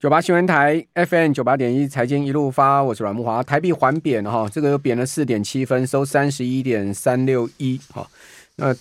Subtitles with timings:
[0.00, 3.42] 九八新闻台 FM 九八点一财经一路发，我是阮木华。
[3.42, 8.08] 台币缓贬哈，这个又贬了四点七分，收三十一点三六一哈。
[8.56, 8.74] 那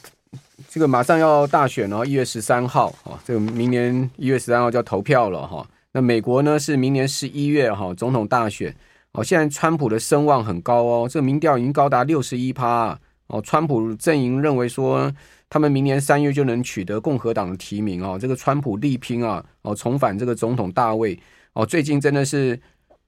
[0.70, 5.68] 这个马上要大选了，一月十三号哈，这个明年一月十三号就要投票了哈。
[5.92, 8.74] 那美国呢是明年十一月哈总统大选
[9.12, 9.22] 哦。
[9.22, 12.98] 现在川普的声望很高哦，这个民调已经高达六十一趴
[13.28, 13.42] 哦。
[13.42, 15.12] 川普阵营认为说。
[15.50, 18.20] 他们明年三月就能取得共和党的提名啊！
[18.20, 21.20] 这个川普力拼啊，哦，重返这个总统大位
[21.54, 22.60] 哦，最近真的是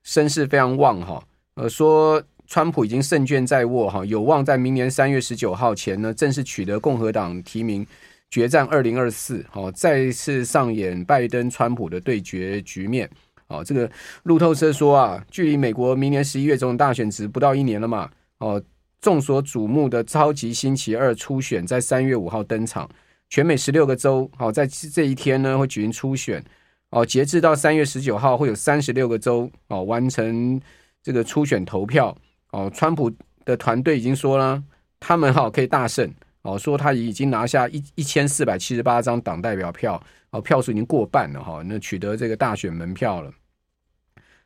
[0.02, 1.24] 声势非常旺哈。
[1.54, 7.86] 呃，说川普已经胜券在握哈，有望在明年三月十九号前呢，正式取得共和党提名，
[8.32, 13.08] 决战二零二四，哦，再次上演拜登川普的对决局面。
[13.50, 13.88] 哦，这个
[14.24, 18.60] 路透社说啊，距离美国明年十一月总统大选只不到一年了嘛，哦。
[19.02, 22.88] 众所瞩目的超级星期二初选在三月五号登场，
[23.30, 26.44] 全美十六个州，好，在这一天呢会举行初选，
[26.92, 30.62] 哦，截至到三月十九号会有三十六个州哦完成
[31.02, 32.16] 这个初选投票，
[32.52, 33.12] 哦，川普
[33.44, 34.64] 的团队已经说了，
[35.00, 36.08] 他们哈可以大胜，
[36.44, 43.34] 哦，说他已经拿下一一千四百七十八张党代表票，哦，票数已经过半了哈，那取得这个大选门票了。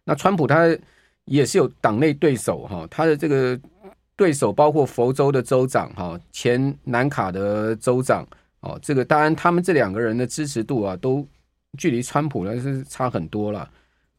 [0.05, 0.65] 那川普他
[1.25, 3.59] 也是有党内对手哈，他的这个。
[4.17, 8.25] 对手包括佛州的州长哈，前南卡的州长
[8.61, 11.27] 哦，这个当然他们这两个人的支持度啊，都
[11.77, 13.69] 距离川普呢是差很多了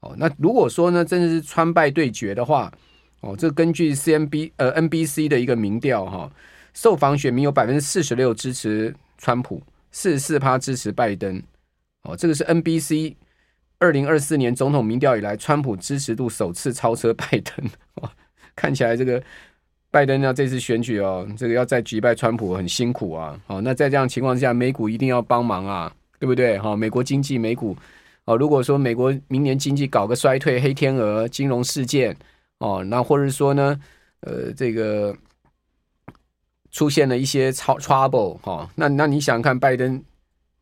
[0.01, 0.15] 哦。
[0.19, 2.71] 那如果说呢，真的是川拜对决的话
[3.21, 6.31] 哦，这根据 CNB 呃 NBC 的一个民调哈，
[6.75, 11.43] 受访选民有百分之四十六支持川普，四十四趴支持拜登
[12.03, 12.15] 哦。
[12.15, 13.15] 这个是 NBC
[13.79, 18.11] 二零二四年总统民调以来，川普支持度首次超车拜登哦。
[18.55, 19.23] 看起来这个。
[19.97, 23.35] 拜登呢，这次选举哦，这个要再击败川普很辛苦啊。
[23.47, 26.59] 好，那在这样情况下，美股一定要帮忙啊，对不对？
[26.59, 27.75] 好，美国经济美股
[28.27, 32.15] 哦，如果说美国明年经济搞个衰退、黑天鹅、金融事件
[32.59, 33.81] 哦，那或者说呢，
[34.21, 35.17] 呃，这个
[36.73, 39.99] 出现了一些超 trouble 哈，那那你想看拜登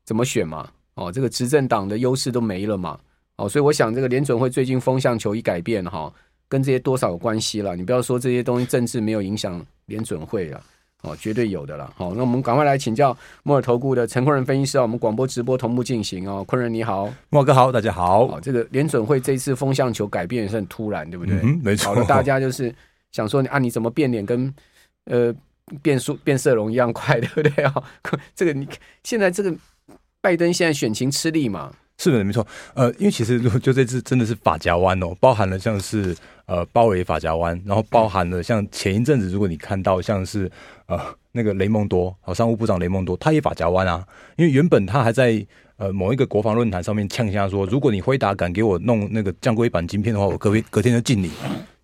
[0.05, 0.69] 怎么选嘛？
[0.95, 2.97] 哦，这个执政党的优势都没了嘛？
[3.35, 6.13] 哦，所以我想这个联准会最近风向球一改变哈。
[6.55, 7.75] 跟这些多少有关系了？
[7.75, 10.63] 你不要说这些东西政治没有影响联准会了，
[11.03, 11.93] 哦，绝对有的了。
[11.97, 16.45] 好，那我们赶快来请教摩尔投顾的陈坤仁分析师，我们广播直播同步进行哦。
[16.45, 18.27] 坤仁你好，莫哥好，大家好。
[18.27, 21.35] 哦，这个联准会这次风向球改变也是很突然，对不对？
[21.43, 21.93] 嗯，没错。
[22.05, 22.73] 大家就是
[23.11, 24.55] 想说，啊，你怎么变脸跟
[25.07, 25.35] 呃
[25.83, 27.75] 变速变色龙一样快，对不对啊？
[28.37, 28.69] 这个你
[29.03, 29.53] 现在这个
[30.21, 31.75] 拜登现在选情吃力嘛？
[31.99, 32.47] 是的，没错。
[32.75, 36.15] 呃，因为其实就这次真的是法夹弯哦，包含了像是。
[36.47, 40.51] 呃，鲍尔发夹弯，然后包含了像前一阵子，如果你看到像是
[40.85, 41.01] 呃
[41.33, 44.07] 那个雷蒙多，好，商务部长雷蒙多，他也法夹弯啊，
[44.37, 45.43] 因为原本他还在
[45.79, 51.31] 呃某一个国防论坛上面呛下说，如果你辉达敢给我弄那个降规版晶片的话，我隔隔天就禁你。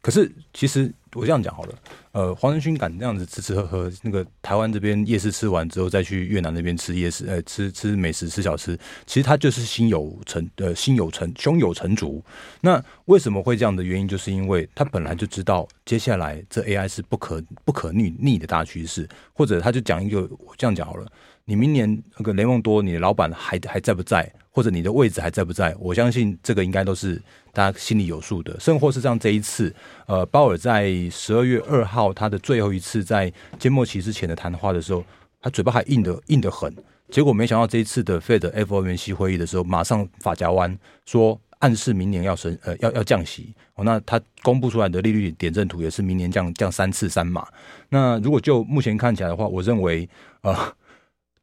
[0.03, 0.93] 可是其实。
[1.16, 1.75] 我这样讲好了，
[2.12, 8.76] 呃，黄仁勋敢这样子吃吃喝喝，那个台湾这边夜市吃完之后，再去越南那边吃夜市，呃，吃吃美食，吃小吃，
[9.06, 12.20] 其实他就是心有成，呃，心有成，胸有成竹。
[12.60, 21.06] 那为什么会这样的原因，就是因为他本来就知道接下来这 AI 是不可不可逆逆的大趋势，或者他就讲一个，我这样讲好了，
[21.44, 24.32] 你明年那个雷蒙多，你的老板还还在不在？
[24.53, 25.72] 或者你的位置还在不在？
[25.78, 27.22] 我相信这个应该都是
[27.53, 28.59] 大家心里有数的。
[28.59, 29.72] 甚或是像这一次，
[30.06, 35.05] 呃，鲍尔在十二月二号到他的最后一次在缄默期之前的谈话的时候，
[35.41, 36.75] 他嘴巴还硬的硬的很。
[37.11, 43.55] 结果没想到这一次的 Fed FOMC 会议的时候，马上法夹弯，说暗示明年要升呃要要降息。
[43.75, 47.47] 哦，那他公布出来的利率点阵图也是明年降降三次三码。
[47.91, 50.09] 那如果就目前看起来的话，我认为
[50.43, 50.56] 呃。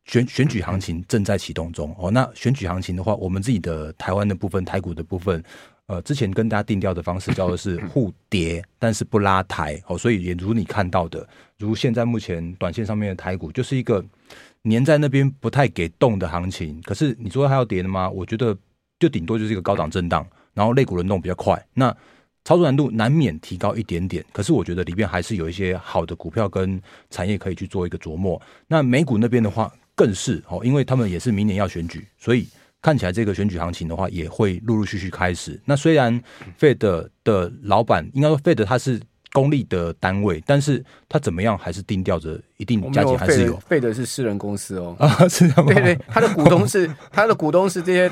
[0.07, 2.09] 选选举行情正在启动中哦。
[2.09, 5.43] 那选举行情的话，我们自己的台湾的部分、台股的部分，
[5.87, 9.97] 呃，之前跟大家定调的方式叫做是互跌，但是不拉抬哦。
[9.97, 11.27] 所以也如你看到的，
[11.59, 14.03] 如现在目前短线上面的台股就是一个
[14.61, 16.81] 黏在那边不太给动的行情。
[16.83, 18.09] 可是你说它要跌的吗？
[18.09, 18.57] 我觉得
[18.99, 21.93] 就顶多就是一个高档震荡，然后类股轮动比较快，那
[22.45, 24.23] 操作难度难免提高一点点。
[24.31, 28.41] 可是我觉得里面还是有一些好的股票跟产业可以去做一个琢磨。
[28.67, 29.69] 那美股那边的话。
[29.97, 32.47] 更是哦，因为他们也是明年要选举，所以
[32.83, 35.59] 看起来这个选举行情的话，也会陆陆续续开始。
[35.65, 36.21] 那虽然
[36.59, 39.01] Fed 的老板应该说 Fed 它是
[39.33, 43.59] 公立的单位，但是它怎么样还是定调着一定价钱还是有。
[43.67, 45.73] Fed 是私人公司哦， 啊，是这样吗？
[45.73, 48.11] 对对，他的股东是他的股东是这些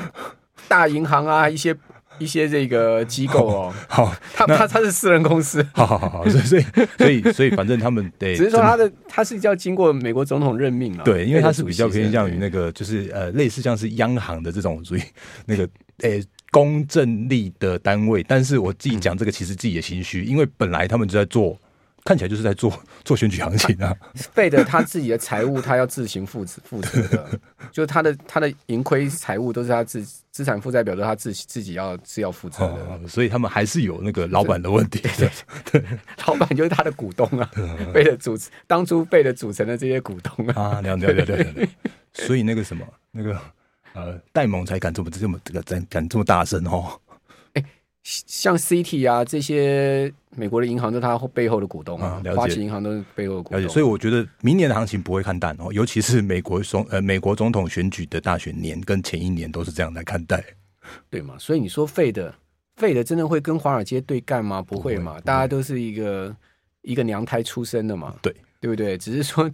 [0.68, 1.76] 大银行啊，一些。
[2.18, 6.64] 一些这个机构哦，好，他他他是私人公司， 好好好，所以所以
[6.98, 15.02] 所以所以反正他们得，只是说他的他是要经过美国总统任命了，对，因为他是比较偏向于那个就是呃类似像是央行的这种属于
[15.46, 15.68] 那个
[16.00, 21.58] 诶公正力的单位，但是我自己讲这个其实自己也心虚，因为本来他们就在做。
[22.06, 22.72] 看起来就是在做
[23.04, 27.40] 做选举行情啊，费德他自己的财务他要自行负责负责的，
[27.74, 35.00] 就是他的他的盈亏财务都是他自资产负债表都他自己自己要是要负责的，哦，所以他们还是有那个老板的问题。
[35.00, 35.30] 对，对，
[35.72, 37.50] 对，对， 老板就是他的股东啊，
[37.92, 38.38] 费德组
[38.68, 41.70] 当初费德组成的这些股东啊，了解了解。
[42.14, 43.42] 所以那个什么那个
[43.94, 47.02] 呃戴蒙才敢这么这么这个敢敢这么大声哦。
[48.04, 53.70] 像 Citi 啊这些美国的银行都是他背后的股东啊，花旗银行都是背后的股东。
[53.70, 60.44] 所以我觉得明年的行情不会看淡哦，尤其是美国总呃美国总统选举的大选年跟前一年都是这样来看待，
[61.10, 61.36] 对嘛？
[61.40, 62.34] 所以你说费的
[62.76, 64.62] 费的真的会跟华尔街对干吗？
[64.62, 65.14] 不会嘛？
[65.16, 66.36] 会大家都是一个
[66.82, 68.98] 一个娘胎出生的嘛，对对不对？
[68.98, 69.50] 只是说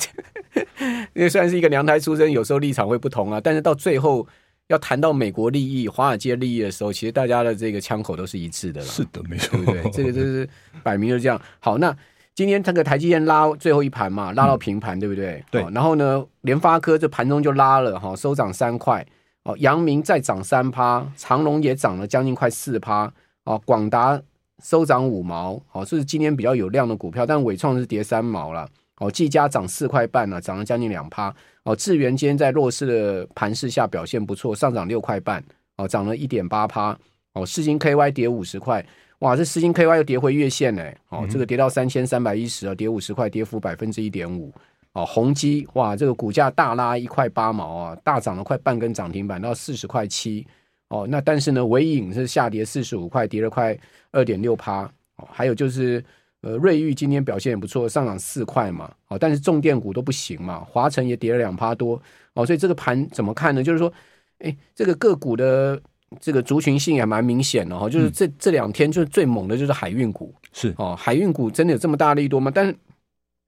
[1.13, 4.27] 因为虽然是一个娘胎出身，有时候立场会不同啊，但是到最后。
[4.71, 8.87] 要谈到美国利益、华尔街利益的时候，其实大家的这个枪口都是一致的了。
[8.87, 9.91] 是的，没错，对不对？
[9.91, 10.47] 这个就是
[10.81, 11.39] 摆明了这样。
[11.59, 11.95] 好，那
[12.33, 15.43] 今天这个台积电拉最后一盘嘛，拉到平盘，嗯、对不对？
[15.51, 15.61] 对。
[15.73, 19.05] 然后呢，联发科这盘中就拉了哈，收涨三块。
[19.43, 23.11] 哦，阳明再涨三趴，长隆也涨了将近快四趴。
[23.43, 24.21] 哦，广达
[24.63, 25.61] 收涨五毛。
[25.73, 28.69] 哦，这是今天比较有量的股票，但伟创是跌三毛了。
[29.01, 31.35] 哦，技嘉涨四块半了，涨了将近两趴。
[31.63, 35.43] 哦，智源今天在弱势的盘势下表现不错，上涨六块半，
[35.77, 36.95] 哦，涨了一点八趴。
[37.33, 38.85] 哦，世金 KY 跌五十块，
[39.19, 40.83] 哇，这世金 KY 又跌回月线呢。
[41.09, 44.53] 哦，这个跌到三千三百一十啊，跌五十块，跌幅百分之一点五。
[44.93, 50.45] 哦，宏基哇，这个股价大拉一块八毛啊，大涨了快半根涨停板到四十块七。
[50.89, 53.75] 哦，那但是呢，纬颖是下跌四十五块，跌了快
[54.11, 54.83] 二点六趴。
[55.15, 56.03] 哦，还有就是。
[56.41, 62.01] 呃，瑞昱今天表现也不错，上涨四块嘛，哦，但是重电股都不行嘛，华晨也跌了两趴多，
[62.33, 63.63] 哦，所以这个盘怎么看呢？
[63.63, 63.91] 就是说，
[64.39, 65.79] 哎，这个个股的
[66.19, 72.51] 这个族群性也蛮明显的哈，就是这这两天就是最猛的就是海运股，是哦，海运股真的有这么大力多吗？
[72.53, 72.75] 但是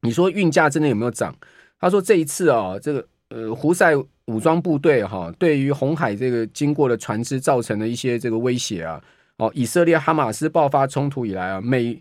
[0.02, 1.36] 你说运价真的有没有涨？
[1.80, 3.94] 他说这一次啊，这个呃，胡塞
[4.26, 9.04] 武装部队哈，对于红海这个经过的船只造成的一些这个威胁啊，
[9.38, 12.00] 哦，以色列哈马斯爆发冲突以来啊，美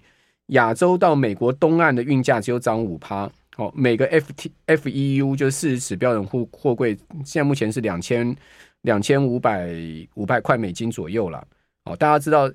[0.52, 8.34] 亚洲到美国东岸的运价只有涨五趴，哦，每个 F T F E U 就是四十尺标准货货柜，现在目前是两千
[8.82, 9.70] 两千五百
[10.14, 11.46] 五百块美金左右了。
[11.84, 12.50] 哦，大家知道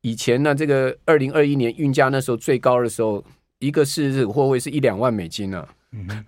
[0.00, 3.24] 以前呢，这个二零二一年运价那时候最高的时候，
[3.58, 5.68] 一个四十尺货柜是一两万美金呢、啊。
[5.92, 6.24] 嗯，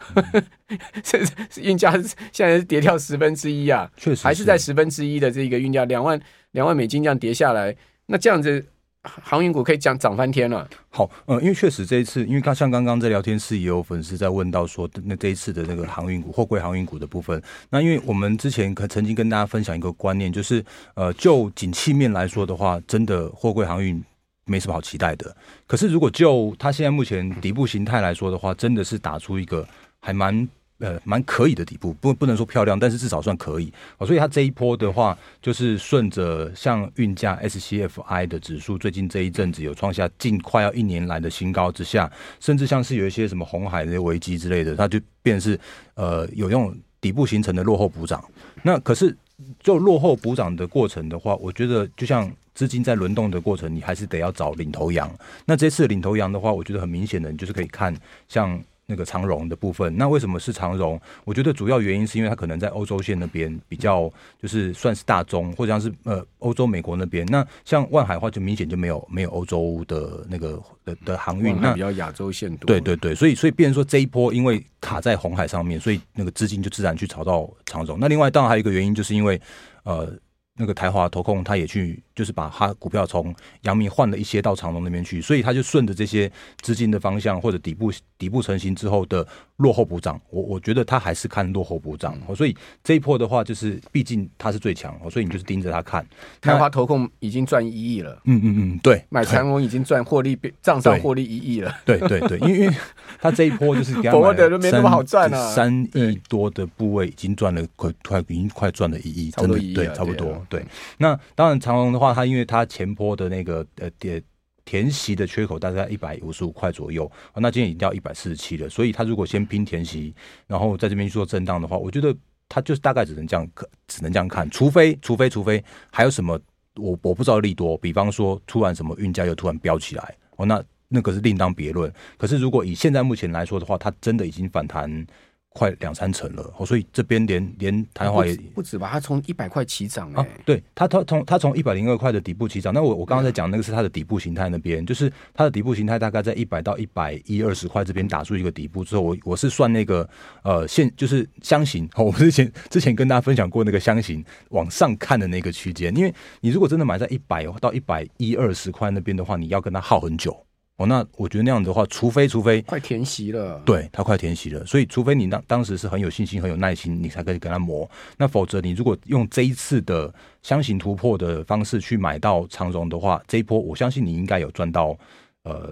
[1.03, 1.19] 这
[1.63, 1.93] 运价
[2.33, 6.21] 现在是跌掉十分之一啊，确实还是在十分之一的这个运价两万
[6.51, 7.77] 两万美金这样跌下来，
[8.07, 8.67] 那这样子。
[9.04, 10.69] 航运股可以讲涨翻天了。
[10.88, 20.64] 好，呃，因为确实这一次，因为刚像刚刚在聊天室也有粉丝在问到说，那这一次的那个航运股、货柜航运股的部分，那因为我们之前可曾经跟大家分享一个观念，就是
[20.94, 24.02] 呃，就景气面来说的话，真的货柜航运
[24.44, 25.37] 没什么好期待的。
[25.66, 29.66] 可是如果就它现在目前底部形态来说的话，真的是打出一个
[30.00, 30.49] 还蛮。
[30.82, 33.73] 呃，蛮可以的底部，不不能说漂亮，但是至少算可以。
[33.99, 45.61] 哦，所以它这一波的话，就是顺着像运价 SCFI 的指数，最近这一阵子有创下近快要一年来的新高之下，甚至像是有一些什么红海的危机之类的，它就变成是
[45.94, 48.20] 呃有用底部形成的落后补涨。
[48.64, 49.17] 那可是
[49.61, 55.08] 就落后补涨的过程的话，我觉得就像资金在轮动的过程，你还是得要找领头羊。
[55.47, 58.61] 那这次领头羊的话，我觉得很明显的，你就是可以看像。
[58.87, 61.01] 那个长荣的部分，那为什么是长荣？
[61.25, 64.11] 我觉得主要原因是因为它可能在欧洲线那边比较，
[64.41, 67.25] 就是算是大宗，或者像是呃欧洲、美国那边。
[67.27, 72.67] 那像万海的话，就明显就没有没有欧洲的那个的的航运，那比较亚洲线多。
[72.67, 77.99] 对对对，所以所以变成说这一波，因为卡在红海上面，所以那个资金就自然去炒到长荣。
[78.01, 79.41] 那另外当然还有一个原因，就是因为
[79.85, 80.12] 呃。
[80.55, 89.26] 那个台华投控，他也去，就是把他股票从阳明换了一些到长隆那边去，所以他就顺着这些资金的方向或者底部底部成型之后的
[89.57, 96.07] 落后补涨，我我觉得他还是看落后补涨，所以这一波的话，就是毕竟他是最强，所以你就是盯着他看。
[96.40, 102.75] 开华投控已经赚一亿了，嗯嗯嗯，对，买长隆已经赚获利账上获利一亿了，对对对，因为因为
[103.21, 110.45] 他这一波就是给他 买的都没那么好赚啊，三亿多的部位已经赚了快快已经快赚了一亿，真的对，差不多。
[110.49, 110.64] 对，
[110.99, 114.23] 那当然长隆的话，它因为它前波的那个呃填
[114.64, 120.14] 填息的缺口大概一百五十五块左右，那今天已经掉一百四十七了，所以它如果先拼填息，
[120.47, 122.14] 然后在这边做震荡的话，我觉得
[122.49, 123.49] 它就是大概只能这样，
[123.87, 126.38] 只能这样看，除非除非除非还有什么
[126.76, 131.92] 我我不知道利多，比方说突然什么运价又突然飙起来，哦，那那个是另当别论。
[132.18, 135.06] 可是如果以现在目前来说的话，它真的已经反弹。
[135.54, 138.88] 快两三成了，所以这边连连台华也不止吧？
[138.90, 142.73] 它从一百块起涨啊，对，它它从它从一百零二块的底部起涨。
[142.73, 150.09] 那我我刚刚在讲那个是它的底部形态那边，就是它的底部形态大概在一百到一百一二十块这边打出一个底部之后，我我是算那个
[150.42, 160.47] 呃线就是箱型，我们之前之前跟大家分享过那个箱型往上看的那个区间，因为你如果真的买在一百到一百一二十块那边的话，你要跟它耗很久。
[160.76, 167.88] 哦，那我觉得那样的话，除非除非快填息了，对，他快填息了，所以除非你当当时是很有信心、很有耐心，你才可以跟他磨。
[168.17, 170.12] 那否则，你如果用这一次的
[170.43, 174.97] 箱型突破的方式去买到长荣的话，这一波我相信你应该有赚到
[175.45, 175.71] 呃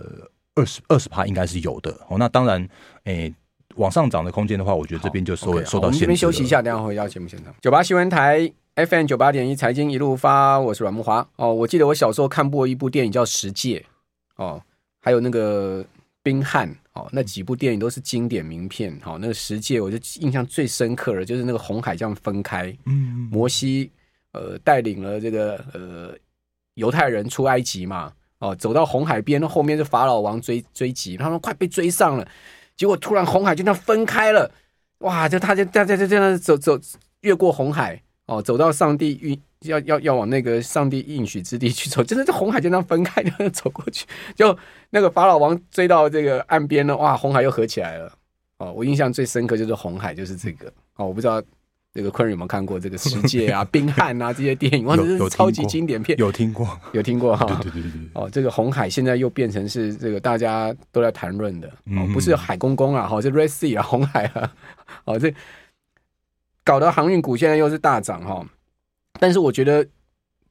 [0.55, 1.91] 二十二十趴，应该是有的。
[2.09, 2.69] 哦，那当然，
[3.05, 3.35] 诶，
[3.77, 5.87] 往上涨的空间的话，我觉得这边就受 okay, 受到限制。
[5.87, 7.53] 我们这边休息一下，等下回到节目现场。
[7.63, 11.27] 九八新闻台 FM 九八点一财经一路发，我是阮木华。
[11.37, 13.85] 哦，我记得我小时候看过一部电影叫《十戒》
[14.45, 14.63] 哦。
[15.01, 15.85] 还有那个
[16.23, 18.97] 冰汉哦，那几部电影都是经典名片。
[19.03, 23.91] 好，那个十诫，我就印象最深刻的，就是那个红海这样分开，嗯，摩西
[24.33, 26.15] 呃带领了这个呃
[26.75, 32.29] 犹太人出埃及嘛，哦，走到红海边，那后面是法老王追追击，他们快被追上了，
[32.77, 34.53] 结果突然红海就这样分开了，
[34.99, 36.79] 哇，就他就在在在这样走走
[37.23, 39.39] 越过红海哦，走到上帝运。
[39.65, 44.07] 要要要往那个上帝应许之地去走， 真的，这红海就那样分开，就走过去。
[44.35, 44.57] 就
[44.89, 48.11] 那个法老王追到这个岸边了，哇，红海又合起来了。
[48.57, 50.73] 哦，我印象最深刻就是红海，就是这个。
[50.97, 51.43] 哦，我不知道
[51.93, 56.19] 这个昆人有没有看过这个《世界》啊、《冰汉》啊这些电影，哇，这是超级经典片。
[56.19, 57.45] 有听过，有听过哈。
[57.61, 58.01] 对对对对。
[58.15, 61.69] 哦，这个红海现在又变成是这个大家都在谈论的，
[61.99, 64.51] 哦，不是海公公啊，好，是 Red Sea 啊，红海啊。
[65.05, 65.33] 哦，这
[66.65, 68.45] 搞得航运股现在又是大涨哈。
[69.19, 69.87] 但是我觉得，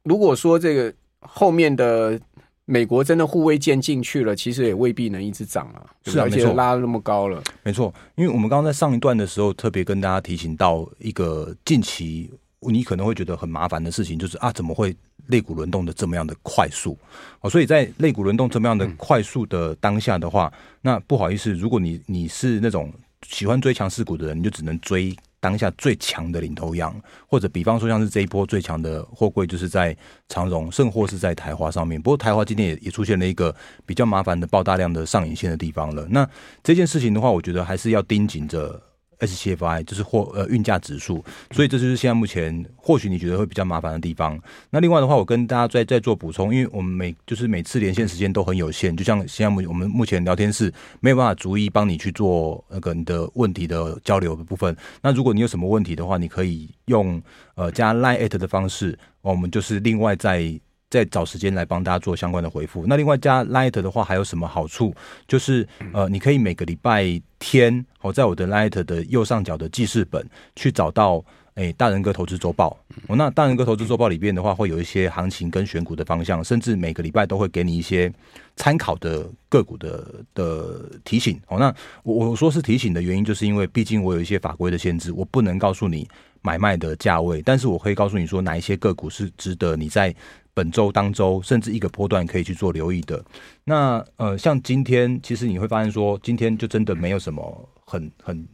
[0.04, 2.20] 如果说这个后面的
[2.66, 5.86] 美国真的护卫舰进去了，其实也未必能一直涨啊。
[6.06, 7.94] 是啊，而且拉那么高了，没错。
[8.16, 14.96] 因为我们刚刚在上一段的时候特别跟大家提醒到一个近期你可能会觉得很麻烦的事情，就是啊，怎么会
[15.28, 16.96] 肋骨轮动的这么样的快速？
[17.42, 20.52] 哦，所以在肋骨轮动这么样的快速的当下的话，
[20.82, 22.94] 那不好意思，如果你你是那种
[23.28, 25.16] 喜欢追强势股的人，你就只能追。
[25.40, 26.94] 当下最强的领头羊，
[27.28, 29.96] 或者比方说像是这一波最强的货柜，就是在
[30.28, 32.02] 长荣，甚或是在台华上面。
[32.02, 33.56] 不过台华今天也也出现了一个
[33.86, 36.06] 比较麻烦的爆大量的上影线的地方了。
[36.10, 36.30] 那
[36.64, 38.89] 这件事情的话，我觉得还是要盯紧着。
[39.20, 44.40] SCFI 就是货呃运价指数，所以这就是现在目前或许你觉得会比较麻烦的地方。
[44.70, 54.76] 那另外的话，我跟大家再再做补充，因为我们每就是每次连线时间都很有限，就像现在目我们目前聊天室没有办法逐一帮你去做那个你的问题的交流的部分。
[55.02, 57.22] 那如果你有什么问题的话，你可以用
[57.56, 60.60] 呃加 Line@ at 的方式，我们就是另外再。
[60.90, 62.86] 再找时间来帮大家做相关的回复。
[62.88, 64.94] 那另外加 Light 的话，还有什么好处？
[65.28, 72.76] 就是呃，你可以每个礼拜天，我在我的 Light 的右上角的记事本去找到，诶，大人哥投资周报。
[73.08, 78.12] 哦，那大人哥投资周报里边的话，会有一些行情跟选股的方向，甚至每个礼拜都会给你一些
[78.56, 81.40] 参考的个股的的提醒。
[81.50, 86.08] 哦，那我我说是提醒的原因，就是因为毕竟我有一些法规的限制，我不能告诉你
[86.42, 90.16] 买卖的价位，但是我可以告诉你说哪一些个股是值得你在。
[90.60, 93.24] 本周当周，甚至一个波段可以去做留意的。
[93.64, 98.46] 那呃，像今天，其实你会发现说，今天就真的没有什么很很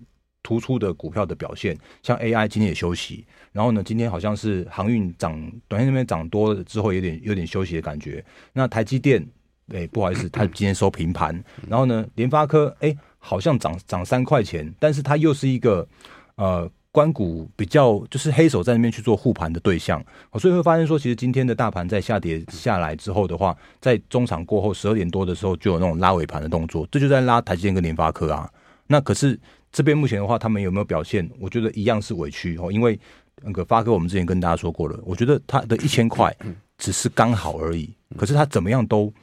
[0.43, 1.75] 突出的股票的表现。
[2.03, 5.33] 像 AI 今天也休息，然后呢，今天好像是航运涨，
[5.67, 8.23] 短线那边涨多了之后，有点有点休息的感觉。
[8.53, 9.27] 那台积电，
[9.73, 11.43] 哎、不好意思，它今天收平盘。
[11.67, 15.87] 然后呢，联发科，哎、好像涨涨三块钱，但是它又是一个
[16.35, 16.69] 呃。
[16.95, 20.01] 关股比较就是黑手在那边去做护盘的对象，
[20.39, 28.49] 所以会发现说，其实今天的大盘在下跌下来之后的话，在中场过后十二点多的时候就有那种拉尾盘的动作，这就在拉台积电跟联发科啊。
[28.87, 29.37] 那可是
[29.73, 31.29] 这边目前的话，他们有没有表现？
[31.37, 32.97] 我觉得一样是委屈哦，因为
[33.43, 36.33] 那个发哥我们之前跟大家说过了，我觉得他的一千块
[36.77, 39.13] 只是刚好而已，可是他怎么样都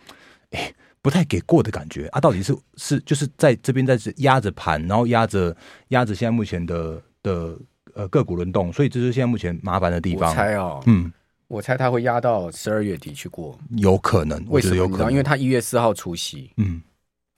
[0.50, 5.56] 哎不太给过的感觉啊，到底是是就是在这边在压着盘，然后压着
[5.88, 7.00] 压着现在目前的。
[7.22, 7.56] 的
[7.94, 10.30] 呃个股轮动，所以这是现在目前麻烦的地方。
[10.30, 11.12] 我猜哦，嗯，
[11.48, 14.44] 我猜他会压到十二月底去过，有可能。
[14.48, 15.10] 为什么有可能？
[15.10, 16.82] 因为他一月四号除息，嗯，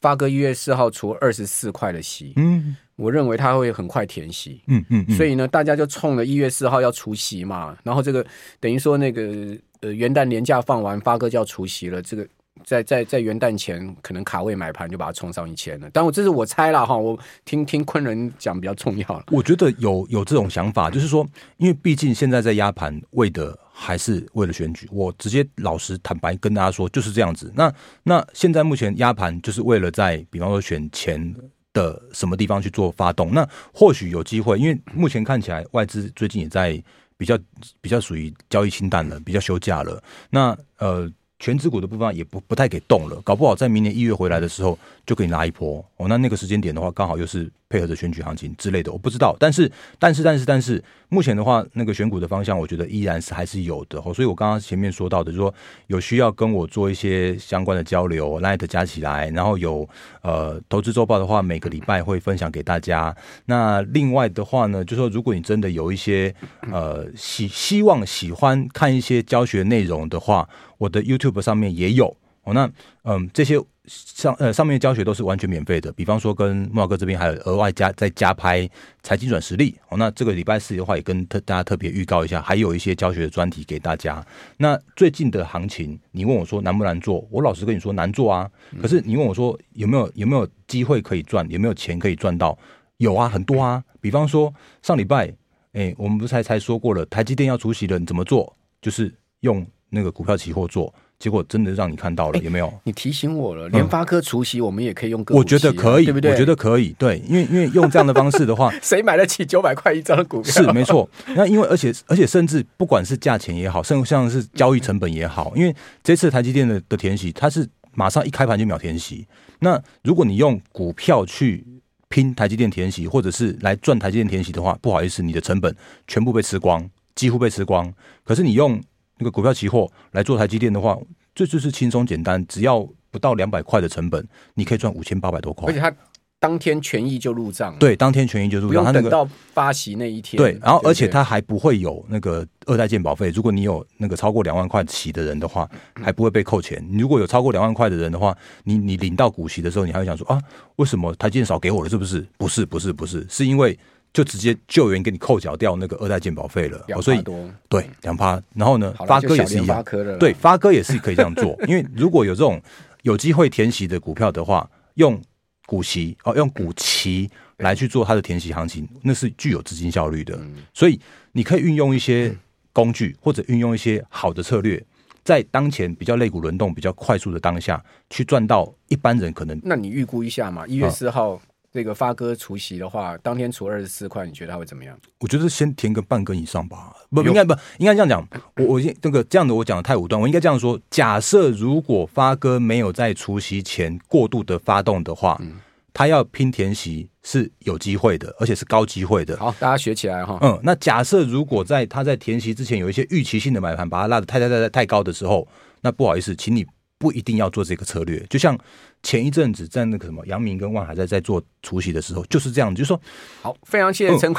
[0.01, 8.25] 发哥一月四号除二十四块的息，嗯，我认为他会很快填息，嗯嗯，所以呢，大家就冲了一月四号要除息嘛，然后这个
[8.61, 12.27] 等于说那个呃元旦年假放完，发哥就要除息了，这个。
[12.65, 19.25] 在在在元旦前可能卡位买盘就把它冲上一千了，但我这是我猜了哈，我听听昆仑讲比较重要。
[19.31, 21.27] 我觉得有有这种想法，就是说，
[21.59, 24.89] 因为毕竟现在在压盘，为的还是为了选举。
[24.91, 27.53] 我直接老实坦白跟大家说，就是这样子。
[27.55, 31.35] 那那现在目前压盘就是为了在比方说选前
[31.73, 33.33] 的什么地方去做发动？
[33.33, 36.83] 那或许有机会，因为目前看起来外资最近也在
[37.17, 37.39] 比较
[37.81, 40.03] 比较属于交易清淡了，比较休假了。
[40.31, 41.11] 那呃。
[41.39, 46.09] 全指股的部分也不不太给动了，搞不好在明年一月回来的时候就可以拉一波哦。
[46.09, 49.37] 那那个时间点的话，刚好又是配合着选举行情之类的，我不知道。
[49.37, 54.15] 但是但是但是但是，目前的话，那个选股的方向，我觉得依然是还是有的哦。
[54.15, 55.53] 所以我刚刚前面说到的，就是说
[55.89, 59.89] 有需要跟我做一些相关的交流，Light 加起来，然后有
[60.23, 63.13] 呃投资周报的话，每个礼拜会分享给大家。
[63.47, 66.33] 那另外的话呢，就是说如果你真的有一些
[66.71, 72.71] 呃希希望喜欢看一些教学内容的话，我的 YouTube 上面也有哦，那
[73.03, 75.91] 嗯，这些上呃上面的教学都是完全免费的。
[75.93, 78.69] 比方说，跟木老哥这边还有额外加再加拍
[79.03, 79.99] 财经转实力哦。
[79.99, 84.25] 那这个礼拜四的话，也跟特大家特别预告一下，还有一些教学的专题给大家。
[84.59, 87.27] 那最近的行情，你问我说难不难做？
[87.31, 88.51] 我老实跟你说难做啊。
[88.81, 91.47] 可是你问我说有没有有没有机会可以赚？
[91.51, 92.57] 有没有钱可以赚到？
[92.99, 93.83] 有啊，很多啊。
[94.01, 95.35] 比方说上礼拜，
[95.73, 98.55] 哎，我们不是才才说过了，台积电要出息了，你怎么做？
[98.83, 99.67] 就是用。
[99.91, 100.93] 那个股票期货做，
[101.25, 102.71] 结果真的让你看到了，有没有？
[102.83, 105.25] 你提醒我了，联发科除夕，我们也可以用。
[105.31, 106.31] 我觉得可以，对不对？
[106.31, 110.53] 我觉得可以，对，因为因为用这样的方式的话， 谁买得起九百块一张的股票？
[110.53, 111.09] 是没错。
[111.35, 119.27] 那因为而且而且甚至不管是价钱也好，甚至像是交易成本也好，因为这次台积电的的填息，它是马上一开盘就秒填息。
[119.61, 121.65] 那如果你用股票去
[122.11, 125.75] 拼台积电填息，或者是来赚台积电填息的话，不好意思，你的成本
[126.07, 127.91] 全部被吃光，几乎被吃光。
[128.25, 128.79] 可是你用
[129.19, 130.99] 那个股票期货来做台积电的话，
[131.35, 135.69] 这就是轻松简单，只要不到两百块的成本，你可以赚五千八百多块。
[135.69, 135.93] 而且它
[136.41, 140.37] 当天权益就入账，对，当天权益就入账，它等到发息那一天。
[140.37, 143.31] 对，然后而且它还不会有那个二代健保费。
[143.31, 146.85] 如果你有那个超过两万块息的人的话，还不会被扣钱。
[146.91, 150.39] 你如果有超过两万块的人的话，你你领到股息的时候，你还会想说啊，
[150.77, 151.89] 为什么台积电少给我了？
[151.89, 152.27] 是不是？
[152.37, 153.79] 不是，不是，不是，是因为。
[154.15, 157.21] 就直接救援给你扣缴掉那个二代健保费了，所以
[157.69, 159.85] 对两趴，然后呢，发哥也是一样，
[160.21, 162.63] 对发哥也是可以这样做， 因为如果有这种
[163.03, 165.21] 有机会填息的股票的话，用
[165.67, 170.39] 股息哦，用股期来去做它的填息行情，那是具有资金效率的，
[170.73, 171.01] 所以
[171.33, 172.33] 你可以运用一些
[172.73, 174.81] 工具或者运用一些好的策略，
[175.25, 181.43] 在当前比较肋骨轮动比较快速的当下去赚到一般人可能，那你预估一下嘛，一月四号。
[181.75, 184.97] 这个发哥除夕的话，当天除二十四块，你觉得他会怎么样？
[185.19, 186.95] 我觉得先填个半根以上吧。
[187.11, 188.25] 不，不应该不应该这样讲。
[188.59, 195.57] 我我那个这样的我讲的太武断，我应该这样说：假设如果发哥没有在除夕前过度的发动的话，嗯、
[195.93, 199.37] 他要拼填息是有机会的，而且是高机会的。
[199.37, 200.39] 好，大家学起来哈。
[200.43, 205.49] 嗯，那假设如果在他在填息之前有一些预期性的买盘，把它拉的太太太太太高的时候，
[205.81, 206.65] 那不好意思，请你
[206.99, 208.25] 不一定要做这个策略。
[208.29, 208.59] 就像。
[209.05, 212.99] 前一阵子在那个什么杨明跟万海在在做除夕的时候，就是这样，就是说，
[213.43, 214.33] 好，非常谢谢陈坤。